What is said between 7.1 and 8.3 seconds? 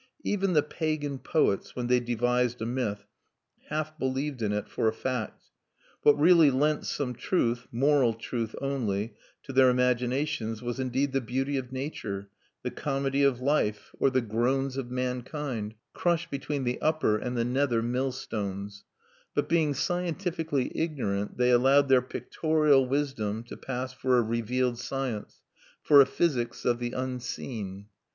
truth moral